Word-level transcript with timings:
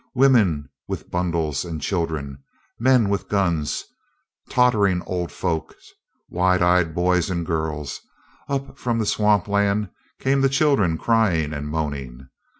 Women 0.15 0.67
with 0.87 1.11
bundles 1.11 1.63
and 1.63 1.79
children, 1.79 2.41
men 2.79 3.07
with 3.07 3.29
guns, 3.29 3.83
tottering 4.49 5.03
old 5.05 5.31
folks, 5.31 5.91
wide 6.27 6.63
eyed 6.63 6.95
boys 6.95 7.29
and 7.29 7.45
girls. 7.45 7.99
Up 8.49 8.79
from 8.79 8.97
the 8.97 9.05
swamp 9.05 9.47
land 9.47 9.91
came 10.19 10.41
the 10.41 10.49
children 10.49 10.97
crying 10.97 11.53
and 11.53 11.67
moaning. 11.69 12.29